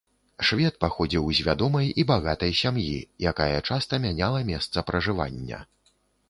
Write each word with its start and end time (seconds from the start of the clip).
Швед 0.47 0.77
паходзіў 0.85 1.27
з 1.39 1.43
вядомай 1.47 1.91
і 2.03 2.05
багатай 2.11 2.55
сям'і, 2.61 2.95
якая 3.33 3.59
часта 3.69 4.01
мяняла 4.07 4.39
месца 4.49 4.77
пражывання. 4.89 5.63